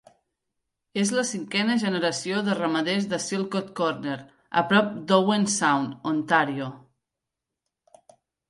[1.01, 4.17] És la cinquena generació de ramaders de Silcote Corner,
[4.63, 6.75] a prop d'Owen Sound, Ontario.